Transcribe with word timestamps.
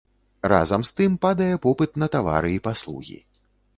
Разам 0.51 0.85
з 0.89 0.95
тым, 1.01 1.19
падае 1.25 1.51
попыт 1.65 1.91
на 2.05 2.11
тавары 2.17 2.51
і 2.55 2.59
паслугі. 2.69 3.19